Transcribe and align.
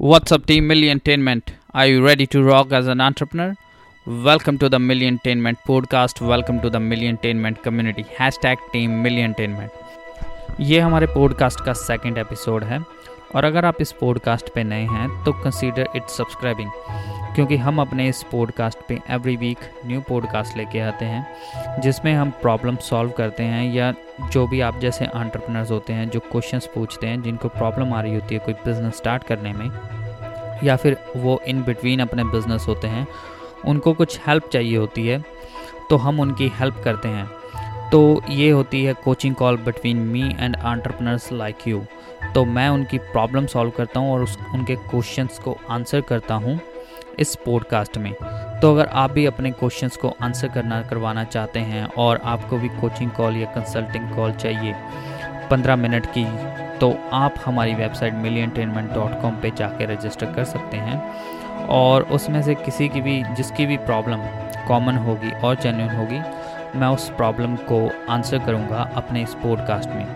What's 0.00 0.30
up, 0.30 0.46
team 0.46 0.68
Milliontainment? 0.68 1.42
Are 1.74 1.86
you 1.86 2.04
ready 2.04 2.24
to 2.28 2.40
rock 2.40 2.72
as 2.72 2.86
an 2.86 3.00
entrepreneur? 3.00 3.56
Welcome 4.06 4.56
to 4.58 4.68
the 4.68 4.78
Milliontainment 4.78 5.56
podcast. 5.66 6.20
Welcome 6.20 6.60
to 6.60 6.70
the 6.70 6.78
Milliontainment 6.78 7.64
community. 7.64 8.04
Hashtag 8.18 8.58
team 8.72 9.02
Milliontainment. 9.06 9.70
ये 10.60 10.78
हमारे 10.80 11.06
podcast 11.06 11.64
का 11.64 11.72
second 11.72 12.18
episode 12.18 12.64
है 12.64 12.78
और 13.34 13.44
अगर 13.44 13.64
आप 13.64 13.80
इस 13.80 13.92
podcast 14.00 14.54
पे 14.54 14.64
नए 14.64 14.86
हैं 14.92 15.08
तो 15.24 15.32
कंसीडर 15.42 15.88
इट 15.96 16.08
सब्सक्राइबिंग 16.18 16.70
क्योंकि 17.38 17.56
हम 17.56 17.80
अपने 17.80 18.06
इस 18.08 18.22
पॉडकास्ट 18.22 18.78
पे 18.88 18.98
एवरी 19.10 19.34
वीक 19.36 19.58
न्यू 19.86 20.00
पॉडकास्ट 20.00 20.56
लेके 20.56 20.78
आते 20.80 21.04
हैं, 21.04 21.80
जिसमें 21.80 22.12
हम 22.14 22.30
प्रॉब्लम 22.40 22.76
सॉल्व 22.76 23.10
करते 23.10 23.42
हैं 23.42 23.62
या 23.74 23.92
जो 24.32 24.46
भी 24.46 24.60
आप 24.60 24.78
जैसे 24.80 25.04
एंटरप्रेनर्स 25.04 25.70
होते 25.70 25.92
हैं, 25.92 26.08
जो 26.10 26.20
क्वेश्चंस 26.20 26.66
पूछते 26.74 27.06
हैं, 27.06 27.20
जिनको 27.22 27.48
प्रॉब्लम 27.48 27.92
आ 27.94 28.00
रही 28.00 28.14
होती 28.14 28.34
है 28.34 28.40
कोई 28.44 28.54
बिज़नेस 28.54 28.96
स्टार्ट 28.96 29.24
करने 29.24 29.52
में, 29.52 29.70
या 30.64 30.76
फिर 30.76 30.96
वो 31.16 31.40
इन 31.48 31.62
बिटवीन 31.62 32.00
अपने 32.00 32.24
बिज़नेस 32.24 32.64
होते 32.68 32.86
हैं, 32.86 33.06
उनको 33.64 33.92
कुछ 33.92 34.18
हेल्प 34.26 34.48
चाहिए 34.52 34.76
होती 34.76 35.06
है 35.06 35.22
तो 35.90 35.96
हम 35.96 36.20
उनकी 36.20 36.48
हेल्प 36.54 36.80
करते 36.84 37.08
हैं। 37.08 37.26
तो 37.90 38.00
ये 38.30 38.48
होती 38.50 38.82
है 38.84 38.94
coaching 38.94 39.34
call 39.34 39.56
between 39.58 39.98
me 40.06 40.22
and 40.40 40.56
entrepreneurs 40.56 41.30
like 41.32 41.68
you 41.68 41.84
तो 42.34 42.44
मैं 42.46 42.68
उनकी 42.68 42.98
प्रॉब्लम 43.12 43.46
सॉल्व 43.46 43.70
करता 43.76 44.00
हूँ 44.00 44.12
और 44.12 44.22
उस, 44.22 44.36
उनके 44.54 44.76
क्वेश्चंस 44.76 45.38
को 45.38 45.56
आंसर 45.70 46.00
करता 46.00 46.34
हूँ। 46.34 46.58
इस 47.18 47.34
पॉडकास्ट 47.36 47.98
में। 47.98 48.12
तो 48.62 48.72
अगर 48.74 48.86
आप 48.86 49.10
भी 49.10 49.26
अपने 49.26 49.50
क्वेश्चंस 49.50 49.96
को 49.96 50.16
आंसर 50.22 50.48
करना, 50.48 50.82
करवाना 50.82 51.24
चाहते 51.24 51.60
हैं 51.60 51.88
और 51.98 52.20
आपको 52.24 52.58
भी 52.58 52.68
कोचिंग 52.68 53.10
कॉल 53.10 53.36
या 53.36 53.50
कंसल्टिंग 53.52 54.10
कॉल 54.16 54.32
चाहिए 54.32 54.74
पंद्रह 55.50 55.76
मिनट 55.76 56.06
की 56.06 56.26
तो 56.78 56.98
आप 57.12 57.34
हमारी 57.46 57.74
वेबसाइट 57.74 58.14
मिलियनटेनमेंट 58.14 58.92
डॉट 58.92 59.20
कॉम 59.22 59.34
पर 59.34 59.54
जाकर 59.54 59.88
रजिस्टर 59.88 60.26
कर 60.26 60.44
सकते 60.44 60.76
हैं। 60.76 61.66
और 61.66 62.02
उसमें 62.02 62.42
से 62.42 62.54
किसी 62.54 62.88
की 62.88 63.00
भी, 63.00 63.22
जिसकी 63.22 63.66
भी 63.66 63.76
प्रॉब्लम 63.76 64.18
कॉमन 64.68 64.96
होगी 64.96 65.30
और 65.30 65.54
जेन्यून 65.54 65.90
होगी, 65.90 66.18
मैं 66.78 66.88
उस 66.88 67.08
प्रॉब्लम 67.10 67.56
को 67.56 67.90
आंसर 68.10 68.38
करूँगा 68.38 68.90
अपने 68.96 69.22
इस 69.22 69.34
पॉडकास्ट 69.34 69.88
में। 69.88 70.06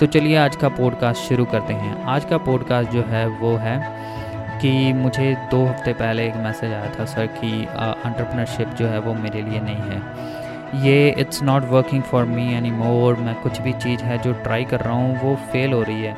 तो 0.00 0.06
चलिए 0.06 0.36
आज 0.36 0.56
का 0.56 0.68
पॉडकास्ट 0.68 1.20
शुरू 1.20 1.44
करते 1.44 1.72
हैं। 1.72 2.02
आज 2.02 2.24
का 2.24 2.38
पॉडकास्ट 2.38 2.90
जो 2.90 3.02
है, 3.02 3.26
वो 3.26 3.56
है 3.56 4.03
कि 4.60 4.92
मुझे 4.92 5.34
दो 5.50 5.64
हफ़्ते 5.66 5.92
पहले 5.92 6.26
एक 6.26 6.36
मैसेज 6.36 6.72
आया 6.72 6.92
था, 6.94 7.04
सर, 7.04 7.26
कि 7.28 7.50
एंटरप्रेन्योरशिप 7.62 8.74
जो 8.78 8.86
है 8.86 8.98
वो 9.00 9.14
मेरे 9.14 9.42
लिए 9.42 9.60
नहीं 9.60 9.90
है। 9.90 10.82
ये 10.84 11.08
it's 11.18 11.42
not 11.42 11.64
working 11.70 12.02
for 12.02 12.24
me 12.26 12.52
any 12.54 12.70
more 12.72 13.16
मैं 13.16 13.34
कुछ 13.42 13.60
भी 13.60 13.72
चीज़ 13.74 14.02
है 14.02 14.18
जो 14.18 14.32
ट्राई 14.42 14.64
कर 14.64 14.80
रहा 14.80 14.94
हूँ, 14.94 15.20
वो 15.22 15.34
फेल 15.52 15.72
हो 15.72 15.82
रही 15.82 16.02
है। 16.02 16.16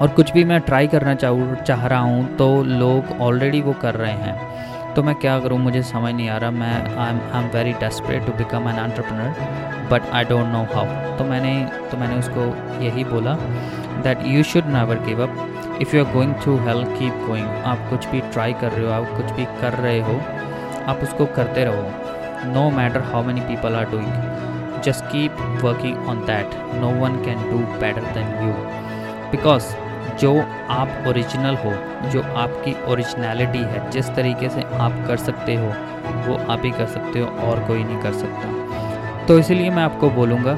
और 0.00 0.08
कुछ 0.08 0.32
भी 0.32 0.44
मैं 0.44 0.60
ट्राई 0.60 0.86
करना 0.88 1.14
चाहूँ, 1.14 1.54
चाह 1.56 1.86
रहा 1.86 2.00
हूँ 2.00 2.36
तो 2.36 2.62
लोग 2.64 3.20
ऑलरेडी 3.20 3.60
वो 3.60 3.72
कर 3.82 3.94
रहे 3.94 4.12
हैं। 4.12 4.94
तो 4.94 5.02
मैं 5.02 5.14
क्या 5.14 5.38
करूँ, 5.40 5.58
मुझे 5.58 5.82
समझ 5.82 6.12
नहीं 6.14 6.28
आ 6.28 6.36
रहा, 6.36 6.50
मैं 6.50 6.72
I 6.72 7.10
am 7.10 7.20
I 7.32 7.42
am 7.42 7.48
very 7.48 7.72
desperate 7.80 8.26
to 8.26 8.32
become 8.34 8.68
an 8.68 8.78
entrepreneur 8.78 9.88
but 9.90 10.10
I 10.14 10.24
don't 10.24 10.46
know 10.46 10.62
how 10.74 11.16
तो 11.18 11.24
मैंने 11.24 11.52
तो 11.90 11.96
मैंने 11.96 12.18
उसको 12.18 12.46
यही 12.84 13.04
बोला 13.04 13.34
that 14.02 14.26
you 14.26 14.42
should 14.42 14.66
never 14.72 14.98
give 15.06 15.22
up 15.22 15.59
if 15.82 15.96
you 15.96 16.04
are 16.04 16.12
going 16.12 16.34
through 16.42 16.56
help 16.58 16.88
keep 16.98 17.26
going 17.26 17.46
आप 17.66 17.86
कुछ 17.90 18.06
भी 18.06 18.20
ट्राई 18.32 18.52
कर 18.52 18.72
रहे 18.72 18.86
हो, 18.86 18.92
आप 18.92 19.16
कुछ 19.16 19.30
भी 19.36 19.44
कर 19.60 19.72
रहे 19.74 20.00
हो, 20.00 20.16
आप 20.86 21.00
उसको 21.02 21.26
करते 21.36 21.64
रहो। 21.64 22.52
No 22.52 22.68
matter 22.70 23.00
how 23.02 23.22
many 23.22 23.40
people 23.40 23.74
are 23.74 23.84
doing 23.90 24.82
just 24.84 25.04
keep 25.04 25.36
working 25.62 26.08
on 26.08 26.24
that 26.26 26.54
no 26.74 26.90
one 27.00 27.16
can 27.24 27.48
do 27.50 27.58
better 27.80 28.12
than 28.14 28.28
you 28.44 28.52
because 29.30 29.74
जो 30.20 30.32
आप 30.70 31.04
ओरिजिनल 31.08 31.56
हो, 31.56 31.72
जो 32.10 32.22
आपकी 32.38 32.74
ओरिजिनलिटी 32.92 33.58
है, 33.58 33.90
जिस 33.90 34.08
तरीके 34.16 34.48
से 34.48 34.62
आप 34.78 35.04
कर 35.06 35.16
सकते 35.16 35.54
हो, 35.54 35.66
वो 36.26 36.36
आप 36.52 36.64
ही 36.64 36.70
कर 36.70 36.86
सकते 36.86 37.20
हो 37.20 37.26
और 37.46 37.64
कोई 37.68 37.84
नहीं 37.84 37.98
कर 37.98 38.12
सकता। 38.12 39.26
तो 39.26 39.38
इसलिए 39.38 39.70
मैं 39.70 39.82
आपको 39.82 40.10
बोलूँगा 40.10 40.54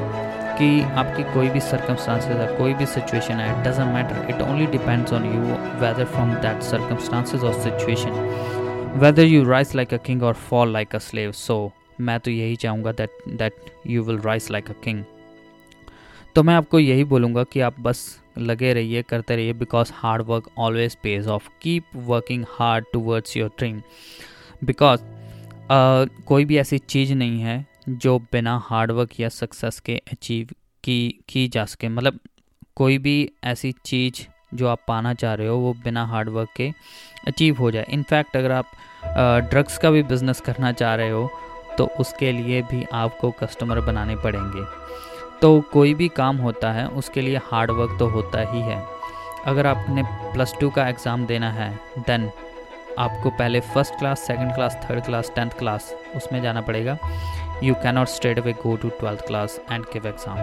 कि 0.63 0.81
आपकी 0.81 1.23
कोई 1.35 1.49
भी 1.49 1.61
सर्कमस्टांसेस 1.61 2.37
है 2.37 2.59
कोई 2.59 2.75
भी 2.75 2.87
सिचुएशन 2.87 3.35
है 3.35 3.47
it 3.51 3.67
doesn't 3.67 3.95
matter 3.95 4.27
it 4.31 4.43
only 4.43 4.67
depends 4.67 5.13
on 5.13 5.25
you 5.25 5.41
whether 5.81 6.05
from 6.05 6.35
that 6.35 6.63
circumstances 6.63 7.41
और 7.41 7.53
situation 7.53 8.11
whether 8.97 9.23
you 9.23 9.45
rise 9.45 9.75
like 9.75 9.95
a 9.95 9.97
king 9.97 10.23
और 10.23 10.35
fall 10.35 10.73
like 10.73 10.95
a 10.95 10.99
slave 10.99 11.33
so 11.33 11.73
मैं 12.01 12.21
तो 12.21 12.31
यही 12.31 12.57
चाहूँगा 12.57 12.93
that 12.93 13.11
that 13.29 13.55
you 13.87 14.03
will 14.03 14.19
rise 14.19 14.49
like 14.51 14.71
a 14.71 14.75
king 14.85 15.05
तो 16.35 16.43
मैं 16.43 16.55
आपको 16.55 16.79
यही 16.79 17.05
बोलूँगा 17.05 17.45
कि 17.45 17.61
आप 17.61 17.81
बस 17.81 18.21
लगे 18.39 18.73
रहिए, 18.73 19.03
करते 19.03 19.37
रहिए 19.37 19.53
because 19.53 19.93
hard 19.95 20.23
work 20.23 20.49
always 20.59 20.97
pays 21.03 21.27
off 21.27 21.49
keep 21.63 21.85
working 21.97 22.45
hard 22.49 22.85
towards 22.93 23.37
your 23.37 23.51
dream 23.59 23.83
because 24.65 25.01
कोई 26.27 26.45
भी 26.45 26.59
ऐसी 26.59 26.79
चीज़ 26.79 27.15
नहीं 27.15 27.41
है 27.41 27.72
जो 27.87 28.19
बिना 28.33 28.57
हार्डवर्क 28.65 29.19
या 29.21 29.29
सक्सेस 29.31 29.81
के 29.81 29.97
अचीव 30.13 30.49
की 30.85 31.25
की 31.29 31.47
जा 31.49 31.65
सके। 31.67 31.89
मतलब 31.89 32.19
कोई 32.77 32.99
भी 32.99 33.31
ऐसी 33.45 33.73
चीज़ 33.85 34.27
जो 34.55 34.69
आप 34.69 34.85
पाना 34.89 35.13
चाह 35.15 35.35
रहे 35.35 35.47
हो, 35.49 35.57
वो 35.57 35.73
बिना 35.75 36.05
हार्डवर्क 36.07 36.49
के 36.57 36.71
अचीव 37.29 37.59
हो 37.59 37.71
जाए। 37.71 37.87
इनफैक्ट 37.91 38.37
अगर 38.37 38.53
आप 38.53 38.71
ड्रग्स 39.51 39.79
का 39.79 39.91
भी 39.91 40.03
बिज़नेस 40.05 40.41
करना 40.41 40.73
चाह 40.73 40.95
रहे 40.95 41.11
हो 41.11 41.31
तो 41.79 41.85
उसके 42.01 42.33
लिए 42.33 42.63
भी 42.63 42.85
आपको 42.95 43.31
कस्टमर 43.33 43.81
बनाने 43.83 44.17
पड़ेंगे। 44.17 44.65
तो 45.41 45.61
कोई 45.73 45.95
भी 45.95 46.09
काम 46.11 46.37
होता 46.39 46.73
है, 46.73 46.87
उसके 46.89 47.21
लिए 47.21 47.37
हार्डवर्क 47.45 47.97
तो 47.99 48.09
होता 48.09 48.41
ही 48.51 48.61
है। 48.61 48.83
अगर 49.47 49.67
आपने 49.67 50.03
प्लस 50.33 50.55
टू 50.61 50.71
का 50.71 50.89
एग्ज़ाम 50.89 51.27
देना 51.27 51.51
है 51.51 51.71
देन 51.99 52.31
आपको 52.99 53.31
पहले 53.31 53.61
first 53.65 53.95
class 53.99 54.21
second 54.21 54.55
class 54.55 54.77
third 54.85 55.05
class 55.05 55.33
tenth 55.37 55.51
class 55.59 55.93
उसमें 56.17 56.41
जाना 56.43 56.61
पड़ेगा। 56.61 56.99
you 57.62 57.76
cannot 57.76 58.10
straight 58.10 58.38
away 58.38 58.54
go 58.64 58.78
to 58.78 58.90
12th 59.02 59.26
class 59.26 59.60
and 59.68 59.90
give 59.92 60.06
exam 60.06 60.38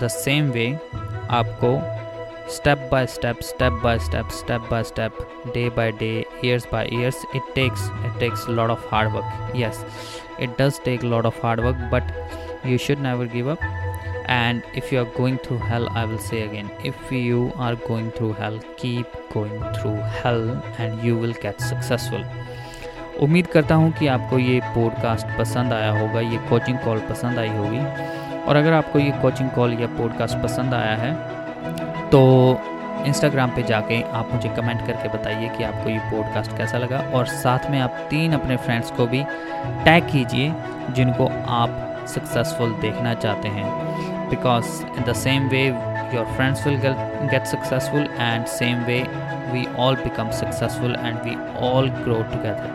the 0.00 0.08
same 0.08 0.52
way 0.58 0.70
आपको 1.40 1.70
step 2.48 2.82
by 2.90 3.04
step 3.06 3.42
step 3.42 3.72
by 3.82 3.98
step 3.98 4.30
step 4.30 4.68
by 4.72 4.82
step 4.82 5.12
day 5.54 5.68
by 5.68 5.90
day 6.02 6.24
years 6.42 6.66
by 6.74 6.84
years 6.98 7.16
it 7.38 7.42
takes 7.56 7.88
it 8.08 8.20
takes 8.20 8.44
a 8.46 8.52
lot 8.58 8.70
of 8.70 8.84
hard 8.92 9.12
work 9.12 9.24
yes 9.62 9.80
it 10.38 10.56
does 10.56 10.78
take 10.84 11.02
a 11.02 11.10
lot 11.14 11.26
of 11.26 11.36
hard 11.46 11.64
work 11.64 11.76
but 11.90 12.12
you 12.64 12.78
should 12.78 13.00
never 13.00 13.26
give 13.26 13.48
up 13.48 13.58
and 14.28 14.62
if 14.74 14.92
you 14.92 15.00
are 15.00 15.10
going 15.16 15.38
through 15.38 15.58
hell 15.58 15.88
i 16.02 16.04
will 16.04 16.18
say 16.18 16.42
again 16.42 16.70
if 16.84 17.10
you 17.10 17.52
are 17.56 17.74
going 17.88 18.10
through 18.12 18.32
hell 18.32 18.60
keep 18.76 19.06
going 19.32 19.58
through 19.74 19.96
hell 20.22 20.50
and 20.78 21.02
you 21.02 21.16
will 21.16 21.34
get 21.46 21.60
successful 21.60 22.24
उम्मीद 23.21 23.47
करता 23.47 23.75
हूँ 23.75 23.91
कि 23.91 24.07
आपको 24.07 24.37
ये 24.39 24.59
podcast 24.75 25.27
पसंद 25.37 25.73
आया 25.73 25.91
होगा, 25.91 26.19
ये 26.19 26.37
कोचिंग 26.49 26.77
कॉल 26.77 26.99
पसंद 27.09 27.39
आई 27.39 27.49
होगी। 27.49 27.79
और 28.41 28.55
अगर 28.55 28.73
आपको 28.73 28.99
ये 28.99 29.11
कोचिंग 29.21 29.49
कॉल 29.49 29.73
या 29.73 29.87
पॉडकास्ट 29.97 30.37
पसंद 30.37 30.73
आया 30.73 30.95
है 30.95 31.13
तो 32.09 32.21
इंस्टाग्राम 33.07 33.49
पे 33.49 33.63
जाके 33.63 34.01
आप 34.11 34.33
मुझे 34.33 34.49
कमेंट 34.49 34.85
करके 34.87 35.09
बताइए 35.09 35.49
कि 35.49 35.63
आपको 35.63 35.89
ये 35.89 35.99
पॉडकास्ट 36.11 36.57
कैसा 36.57 36.77
लगा। 36.77 36.99
और 37.13 37.25
साथ 37.27 37.69
में 37.71 37.79
आप 37.79 38.05
तीन 38.09 38.33
अपने 38.33 38.57
फ्रेंड्स 38.57 38.91
को 38.91 39.05
भी 39.07 39.23
टैग 39.85 40.09
कीजिए, 40.09 40.53
जिनको 40.91 41.27
आप 41.51 42.05
सक्सेसफुल 42.09 42.73
देखना 42.81 43.13
चाहते 43.15 43.47
हैं। 43.47 44.29
Because 44.29 44.83
in 44.87 45.03
the 45.03 45.13
same 45.15 45.47
way 45.49 45.65
your 45.67 46.25
friends 46.35 46.67
will 46.67 46.77
get 46.77 47.45
successful 47.45 48.07
and 48.19 48.45
same 48.47 48.83
way 48.85 49.03
we 49.51 49.67
all 49.69 49.95
become 49.95 50.31
successful 50.31 50.95
and 50.95 51.23
we 51.25 51.35
all 51.59 51.89
grow 52.03 52.23
together. 52.23 52.69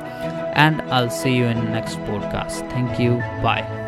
And 0.55 0.81
i'll 0.91 1.11
see 1.11 1.35
you 1.37 1.47
in 1.47 1.73
next 1.73 1.97
podcast. 2.11 2.71
Thank 2.71 2.99
you. 2.99 3.19
Bye 3.43 3.86